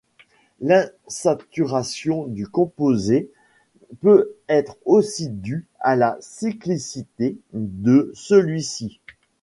[0.61, 3.29] L'insaturation du composé
[3.99, 8.99] peut être aussi due à la cyclicité de celui-ci.